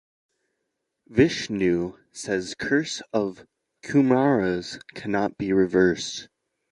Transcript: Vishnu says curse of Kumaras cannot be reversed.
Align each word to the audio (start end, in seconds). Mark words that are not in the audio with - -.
Vishnu 1.09 1.95
says 2.11 2.55
curse 2.57 3.03
of 3.13 3.45
Kumaras 3.83 4.79
cannot 4.95 5.37
be 5.37 5.53
reversed. 5.53 6.27